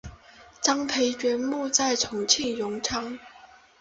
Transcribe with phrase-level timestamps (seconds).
[0.61, 3.19] 张培爵墓在重庆荣昌。